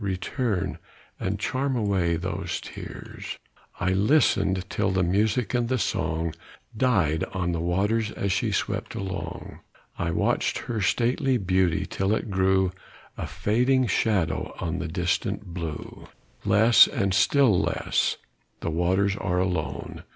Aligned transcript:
return! 0.03 0.79
and 1.19 1.39
charm 1.39 1.75
away 1.75 2.15
their 2.15 2.43
tears. 2.47 3.37
I 3.79 3.91
listen'd 3.93 4.67
till 4.67 4.89
the 4.89 5.03
music 5.03 5.53
and 5.53 5.69
the 5.69 5.77
song 5.77 6.33
Died 6.75 7.23
on 7.33 7.51
the 7.51 7.59
waters 7.59 8.09
as 8.13 8.31
she 8.31 8.51
swept 8.51 8.95
along; 8.95 9.59
I 9.99 10.09
watch'd 10.09 10.57
her 10.57 10.81
stately 10.81 11.37
beauty, 11.37 11.85
till 11.85 12.15
it 12.15 12.31
grew 12.31 12.71
A 13.15 13.27
fading 13.27 13.85
shadow 13.85 14.55
on 14.57 14.79
the 14.79 14.87
distant 14.87 15.45
blue; 15.53 16.07
Less, 16.45 16.87
and 16.87 17.13
still 17.13 17.59
less 17.59 18.17
the 18.61 18.71
waters 18.71 19.15
are 19.17 19.37
alone! 19.37 20.03